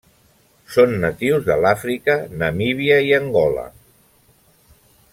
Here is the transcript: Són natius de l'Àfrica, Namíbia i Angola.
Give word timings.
Són 0.75 0.95
natius 1.03 1.43
de 1.51 1.57
l'Àfrica, 1.65 2.17
Namíbia 2.45 2.99
i 3.11 3.15
Angola. 3.21 3.71